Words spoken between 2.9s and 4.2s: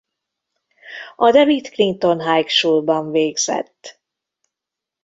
végzett.